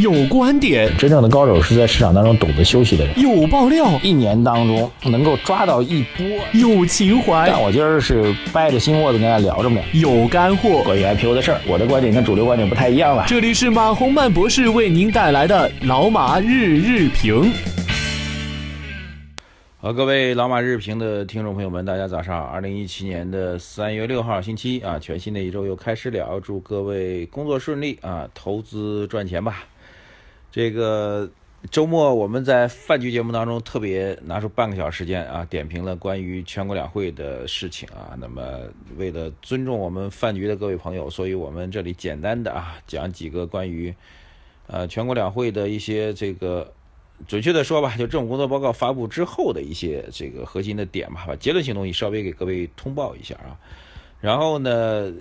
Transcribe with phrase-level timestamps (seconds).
[0.00, 3.18] 有观点，真正的高手是在市场当中懂得休息的人。
[3.20, 6.24] 有爆料，一年当中能够抓到一波。
[6.52, 9.80] 有情怀，但我今儿是掰着心窝子跟大家聊着呢。
[9.92, 13.24] 有干货，关于 IPO 的事儿，我的观点跟主流观点不太一样了。
[13.26, 17.50] 这里是马洪曼博士为您带来的老马日日评。
[19.80, 22.44] 好，各位老马日评的听众朋友们，大家早上好！
[22.44, 26.38] 二零一七年的三月六号，星期一啊，全新的一周又开始了。
[26.40, 29.64] 祝各位工作顺利啊，投资赚钱吧。
[30.50, 31.30] 这个
[31.70, 38.16] 周末我们在饭局节目当中特别拿出半个小时时间啊，点评了关于全国两会的事情啊。
[38.20, 38.60] 那么
[38.96, 43.94] 为了尊重我们饭局的各位朋友，所以我们这里简单的啊讲几个关于
[44.66, 46.72] 呃全国两会的一些这个。
[47.26, 53.58] 准确的说吧，就政府工作报告发布之后的一些这个核心的点吧，把结论性东西稍微给各位通报一下啊。
[54.20, 55.12] 然后呢，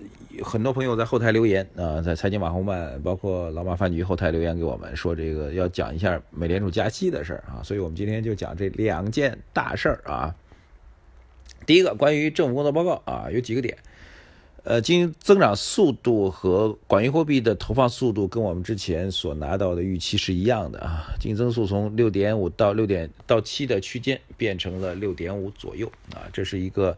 [0.44, 7.62] 很多朋友在后台留言啊，在财经马红漫，包括老马饭局后台留言给我们说，这个要讲一下美联储加息的事儿啊。
[7.64, 10.34] 所以我们今天就讲这两件大事儿啊。
[11.66, 13.78] 第一个，关于政府工作报告啊，有几个点。
[14.64, 21.06] 呃，经济增长速度和广义货币的投放速度跟我们之前所拿到的预期是一样的啊。
[21.20, 26.98] 经济增速从六点五到六点到七的区间变成了六点五左右啊，这是一个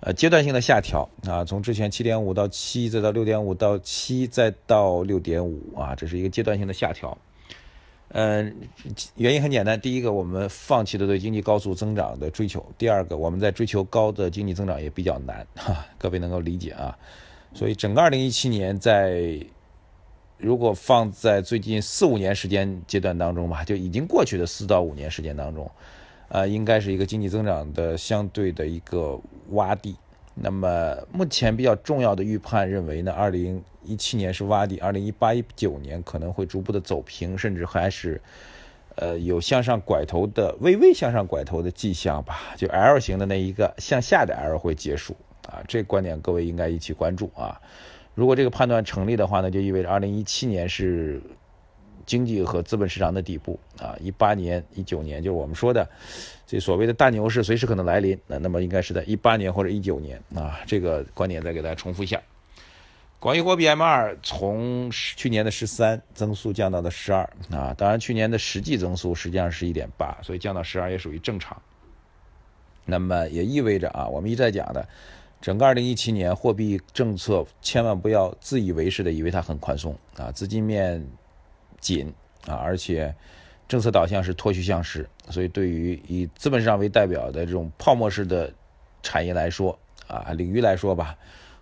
[0.00, 7.16] 呃阶段性的下调啊，从之前七点五到七，再到六点五到七，再到六点五啊，这是一个阶段性的下调。
[8.10, 8.54] 嗯，
[9.16, 16.96] 原因很简单，第一个，我们放弃了对经济高速增长的追求；第二个，我们在追求高的经济增长也比较难，哈，各位能够理解啊。
[17.52, 19.44] 所以，整个2017年在
[20.38, 25.68] 如果放在最近四五年时间阶段当中吧，就已经过去的四到五年时间当中，
[26.28, 29.18] 呃，应该是一个经济增长的相对的一个
[29.52, 29.96] 洼地。
[30.34, 38.20] 那么目前比较重要的预判认为呢，二零一七年是洼地，二零一八一九年可能会逐步的走平，甚至还是，
[38.96, 42.54] 呃，有向上拐头的微微向上拐头的迹象吧。
[42.56, 45.16] 就 L 型的那一个向下的 L 会结束
[45.48, 47.60] 啊，这观点各位应该一起关注啊。
[48.14, 51.22] 如果这个判断成立的话呢，就意味着二零一七年是。
[52.06, 55.86] 经济和资本市场的底部啊，一八年、一九年就是我们说的
[56.46, 58.16] 这所谓的大牛市，随时可能来临。
[58.28, 62.22] 那那么应该是在一八年或者一九年啊，这个观点再给大家重复一下。
[63.18, 71.60] 广义货币 M2 从去年的十三增速降到了十二啊，当然去年的实际增速实际上是一点八，所以降到十二也属于正常。
[72.84, 74.86] 那么也意味着啊，我们一再讲的，
[75.40, 81.04] 整个二零一七年货币政策千万不要自以为是的以为它很宽松啊，资金面。
[81.80, 82.12] 紧
[82.46, 83.14] 啊，而且
[83.68, 88.52] 政策导向是脱虚向实，所以对于以资本市场为代表的这种泡沫式的
[89.02, 89.76] 产业来说
[90.06, 91.16] 啊，领域来说吧，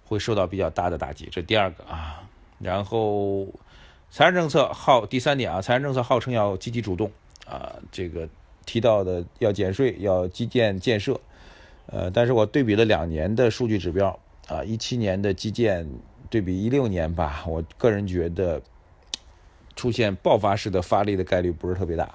[0.04, 1.28] 会受到比较大的打击。
[1.32, 2.22] 这第二个啊，
[2.58, 3.46] 然后
[4.10, 7.10] 财政政策号第三点啊，财政政策号称要积极主动
[7.46, 8.28] 啊，这个
[8.66, 11.18] 提到的要减税、要基建建设，
[11.86, 15.88] 呃，但是我对比了两年的数据指标啊，一七年的基建
[16.28, 18.60] 对比一六年吧，我个人觉得。
[19.76, 22.14] 出现爆发式的发力的概率不是特别大，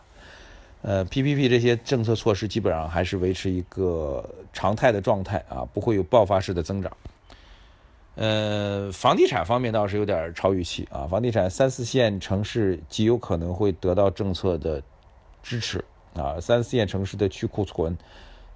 [0.81, 6.91] 呃，PPP 这些政策措施基本上还是维持一个常态的状态啊，不会有爆发式的增长。
[8.15, 14.81] 呃，房地产方面倒是有点超预期啊，房地产三四线城市极有可能会得到政策的
[15.43, 15.83] 支持
[16.15, 17.97] 啊，三四线城市的去库存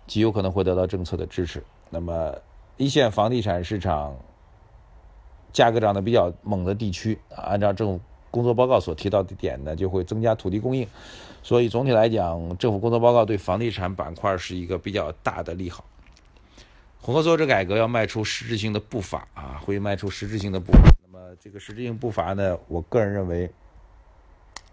[0.07, 1.63] 极有可能会得到政策的支持。
[1.89, 2.33] 那么
[2.77, 4.15] 一线房地产市场
[5.51, 7.99] 价格涨得比较猛的地区，按照政府。
[8.33, 10.87] 工作报告所提到的点呢，就会增加土地供应，
[11.43, 15.85] 所以总体来讲，政府工作报告对房地产板块是一个比较大的利好。
[16.99, 20.79] 混合所有制改革要迈出实质性的步伐啊，会迈出实质性的步伐。
[21.05, 23.47] 那么这个实质性步伐呢，我个人认为，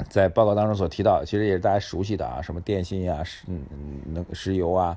[0.08, 3.44] 在报告当中所提到，其实也是大家熟悉的啊，什么电信啊、石
[4.06, 4.96] 能石油啊，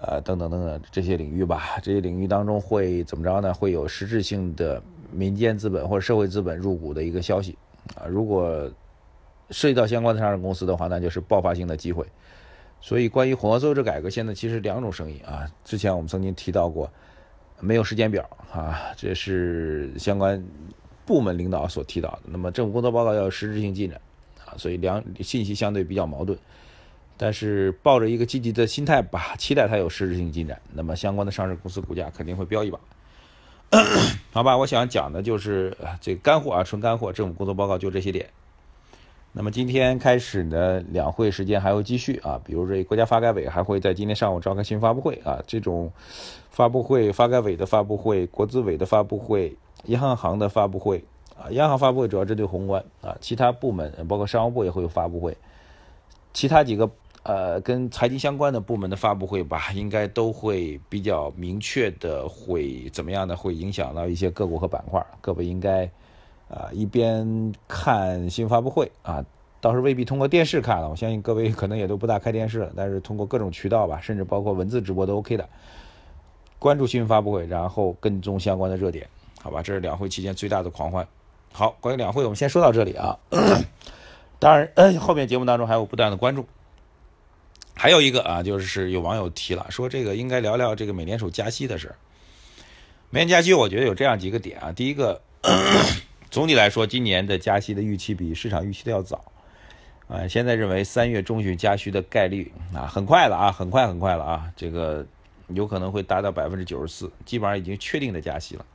[0.00, 1.78] 呃等等等等这些领域吧。
[1.80, 3.54] 这些领域当中会怎么着呢？
[3.54, 4.82] 会有实质性的
[5.12, 7.56] 民间资本或者社会资本入股的一个消息。
[7.94, 8.70] 啊，如果
[9.50, 12.04] 涉及到相关的上市公司的话，那就是爆发性的机会。
[12.80, 15.50] 所以，关于混合所有制改革，现在其实两种声音啊。
[15.64, 16.90] 之前我们曾经提到过，
[17.60, 20.44] 没有时间表啊，这是相关
[21.06, 22.20] 部门领导所提到的。
[22.24, 24.00] 那么，政府工作报告要有实质性进展
[24.44, 26.38] 啊，所以两信息相对比较矛盾。
[27.16, 32.78] 但是，抱着一个积极的心态吧，期待它有实质性进展，那么相关的上市公司股价肯定会飙一把。
[34.32, 37.12] 好吧，我想讲的就是这干货啊，纯干货。
[37.12, 38.28] 政府工作报告就这些点。
[39.32, 45.92] 那么今天开始呢，两会时间还会继续啊，比如这国家发改委还会在今天上午召开新发布会啊，这种
[46.50, 49.54] 发布会，发改委的发布会，国资委的发布会，
[49.84, 51.04] 银行行的发布会
[51.38, 55.36] 啊，央行发布会主要针对宏观啊，其他部门包括商务部也会有发布会，
[56.32, 56.88] 其他几个
[57.26, 63.36] 呃跟财经相关的部门的发布会吧，应该都会比较明确的会怎么样呢？
[63.36, 65.84] 会影响到一些个股和板块，各位应该
[66.48, 69.24] 啊一边看新闻发布会啊，
[69.60, 75.48] 倒是未必通过电视看了，我相信各位可能也都不大开电视了，但是通过各种渠道吧，甚至包括文字直播都 OK 的，
[76.60, 79.04] 关注新闻发布会，然后跟踪相关的热点，
[79.42, 79.60] 好吧？
[79.62, 81.04] 这是两会期间最大的狂欢。
[81.52, 83.18] 好，关于两会，我们先说到这里啊。
[84.38, 86.46] 当然，后面节目当中还有不断的关注。
[87.86, 91.94] 还有一个啊，就是有网友提了，说这个应该聊聊这个美联储加息的事。
[93.10, 94.72] 美联加息，我觉得有这样几个点啊。
[94.72, 95.22] 第一个，
[96.28, 99.30] 总体来说，今年的加息的预期比市场预期的要早
[100.08, 100.26] 啊。
[100.26, 105.06] 现在认为三月中旬加息的概率啊，很快了啊，很快很快了啊，这个
[105.50, 108.66] 有可能会达到百分之九十四，基本上已经确定的加息了。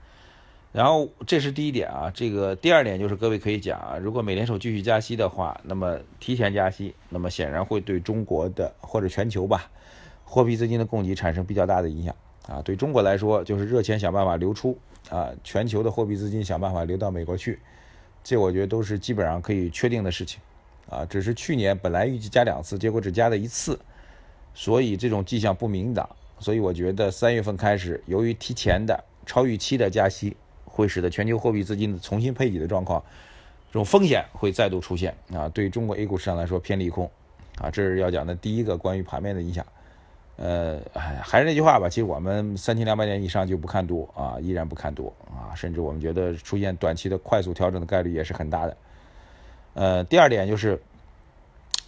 [0.73, 9.69] 然后这是第一点啊，这个第二点就是各位可以讲啊，如果美联储继续加息的话，那么提前加息，那么显然会对中国的或者全球吧，
[10.23, 12.15] 货币资金的供给产生比较大的影响
[12.47, 12.62] 啊。
[12.62, 14.77] 对中国来说，就是热钱想办法流出
[15.09, 17.59] 啊，全球的货币资金想办法流到美国去，
[18.24, 20.39] 这我觉得都是基本上可以确定的事情
[20.89, 21.03] 啊。
[21.03, 23.77] 只是去年本来预计加两次，结果只加了一次，
[24.53, 26.09] 所以这种迹象不明朗，
[26.39, 30.38] 所以我觉得三月份开始，由于提前的超预期的加息。
[30.71, 33.03] 会使得全球货币资金的重新配给的状况，
[33.68, 35.47] 这种风险会再度出现啊！
[35.50, 37.12] 对中国 A 股市场来说偏利空
[37.59, 39.65] 啊，这是要讲的第一个关于盘面的影响。
[40.38, 48.77] 呃，还是那句话吧，其实我们三千两百点以上就不看多啊，依然不看多啊，甚至我们觉得出现短期的快速调整的概率也是很大的。
[49.74, 50.81] 呃，第二点就是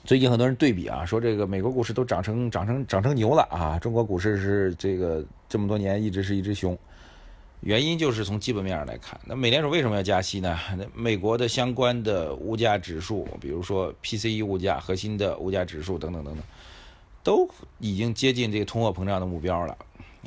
[0.04, 6.78] 最近很多人对比啊，说这个美国股市都涨成涨成涨成牛了啊，中国股市是这个这么多年一直是一只熊。
[7.64, 10.60] 原因就是从基本面上来看，那美联储为什么要加息呢？
[10.78, 16.44] 那美国的相关的物价指数，比如说 PCE 物价、核心的物价指数等等等等，
[17.24, 17.50] 都
[17.80, 19.78] 已经接近这个通货膨胀的目标了。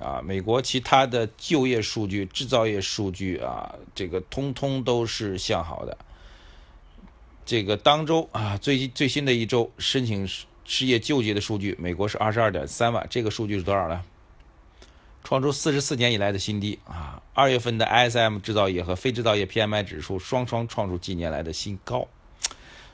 [0.00, 5.96] 啊，美国其他的就业数据、制造业数据啊，这个通通都是向好的。
[7.44, 10.26] 这个当周啊，最最新的一周申请
[10.64, 14.02] 失业救济的数据，美国是二十二点三万，这个数据是多少呢？
[15.26, 17.20] 创出四十四年以来的新低啊！
[17.34, 22.06] 二月份的 ISM 制造业和非制造业 PMI 指数双双创出近年来的新高，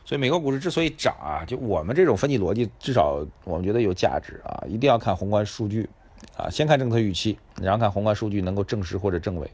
[0.03, 4.65] 所以美国股市之所以涨啊，就我们这种分析逻辑，至少我们觉得有价值啊！
[4.67, 5.87] 一定要看宏观数据
[6.35, 9.47] 啊，先看政策预期，然后看宏观数据能够证实或者证伪。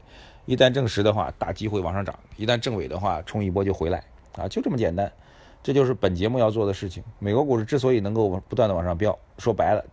[0.45, 4.01] 一旦证实的话，大机会往上涨；一旦证伪的话，冲一波就回来
[4.37, 5.11] 啊，就这么简单。
[5.61, 7.03] 这就是本节目要做的事情。
[7.19, 9.83] 美国股市之所以能够不断的往上飙，说白了，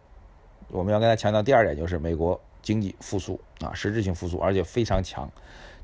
[0.68, 2.40] 我们要跟他强调第二点，就是美国。
[2.66, 5.30] 经济复苏啊，实质性复苏，而且非常强，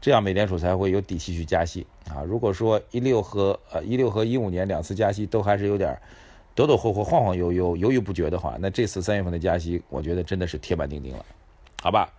[0.01, 2.25] 这样美联储才会有底气去加息啊。
[2.27, 5.97] 如果说一六和呃一六和一五年两次加息都还是有点
[6.57, 11.25] 抖抖霍霍、晃晃悠悠、犹豫不决的话，那这次三月份的加息，我觉得真的是铁板钉钉了，
[11.81, 12.13] 好吧？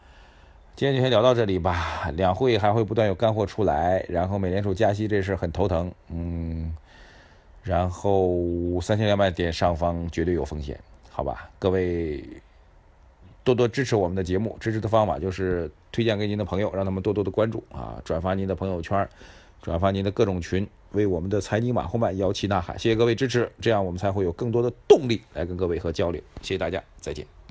[0.77, 2.09] 今天就先聊到这里吧。
[2.15, 6.73] 两会还会不断有干货出来，然后美联储加息这事很头疼，嗯，
[7.63, 11.49] 然后三千两百点上方绝对有风险，好吧？
[11.59, 12.23] 各位。
[13.43, 19.07] 多多支持我们的节目，支持的方法就是推荐给您的朋友，让他们多多的关注啊，转发您的朋友圈，
[19.61, 22.77] 转发您的各种群，为我们的财经马后曼摇旗呐喊。
[22.79, 26.21] 谢谢各位支持，这样我们才会有更多的动力来跟各位和交流。
[26.41, 27.42] 谢谢大家，再见。